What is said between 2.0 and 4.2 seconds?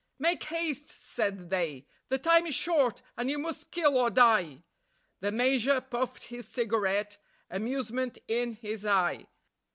"the time is short, and you must kill or